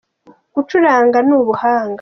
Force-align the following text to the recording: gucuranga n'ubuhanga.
gucuranga 0.55 1.17
n'ubuhanga. 1.27 1.89